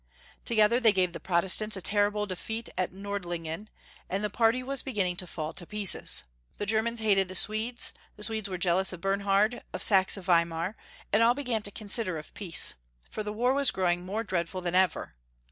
[0.45, 3.67] Together, they gave the Protestants a terrible defeat at Nordlingen,
[4.09, 6.23] and the party was beginning to fall to pieces.
[6.57, 10.75] The Germans hated the Swedes, the Swedes were jealous of Bernhai'd of Saxe Weimar,
[11.13, 12.73] and all began to consider of peace,
[13.11, 15.13] for the war was growing more dreadful than ever.